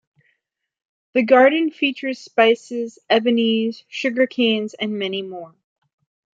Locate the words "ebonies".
3.07-3.83